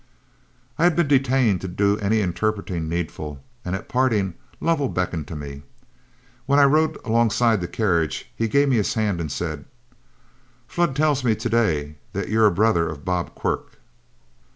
I 0.79 0.85
had 0.85 0.95
been 0.95 1.07
detained 1.07 1.61
to 1.61 1.67
do 1.67 1.99
any 1.99 2.21
interpreting 2.21 2.89
needful, 2.89 3.39
and 3.63 3.75
at 3.75 3.87
parting 3.87 4.33
Lovell 4.59 4.89
beckoned 4.89 5.27
to 5.27 5.35
me. 5.35 5.61
When 6.47 6.57
I 6.57 6.63
rode 6.63 6.97
alongside 7.05 7.61
the 7.61 7.67
carriage, 7.67 8.27
he 8.35 8.47
gave 8.47 8.67
me 8.69 8.77
his 8.77 8.95
hand 8.95 9.21
and 9.21 9.31
said, 9.31 9.65
"Flood 10.67 10.95
tells 10.95 11.23
me 11.23 11.35
to 11.35 11.49
day 11.49 11.97
that 12.13 12.29
you're 12.29 12.47
a 12.47 12.51
brother 12.51 12.89
of 12.89 13.05
Bob 13.05 13.35
Quirk. 13.35 13.77